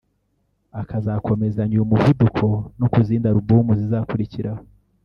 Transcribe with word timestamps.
akazakomezanya 0.81 1.73
uyu 1.75 1.89
muvuduko 1.91 2.45
no 2.79 2.87
kuzindi 2.93 3.25
album 3.31 3.65
zizakurikiraho 3.79 4.63